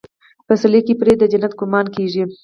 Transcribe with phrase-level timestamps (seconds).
[0.47, 2.23] پسرلي کې پرې د جنت ګمان کېږي.